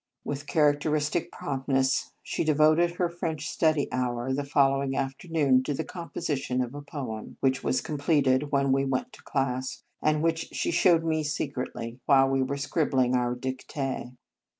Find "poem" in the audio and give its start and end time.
6.81-7.37